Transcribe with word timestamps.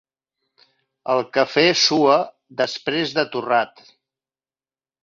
El 1.15 1.21
cafè 1.35 1.65
sua, 1.83 2.17
després 2.65 3.17
de 3.21 3.29
torrat. 3.37 3.87